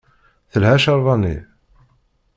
Telha 0.51 0.71
cceṛba-nni? 0.81 1.35